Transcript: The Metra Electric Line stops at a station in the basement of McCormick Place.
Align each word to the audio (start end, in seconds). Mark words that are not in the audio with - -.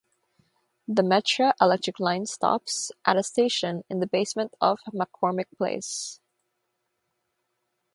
The 0.87 1.03
Metra 1.03 1.53
Electric 1.61 1.99
Line 1.99 2.25
stops 2.25 2.91
at 3.05 3.17
a 3.17 3.21
station 3.21 3.83
in 3.87 3.99
the 3.99 4.07
basement 4.07 4.51
of 4.59 4.79
McCormick 4.95 5.55
Place. 5.59 6.19